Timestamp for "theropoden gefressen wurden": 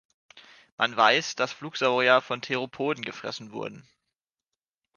2.41-3.87